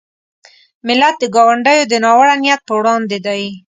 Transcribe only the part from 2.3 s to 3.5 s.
نیت په وړاندې دی.